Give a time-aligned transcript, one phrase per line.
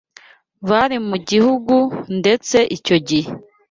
[0.69, 1.75] bari mu gihugu
[2.19, 3.29] ndetse icyo gihe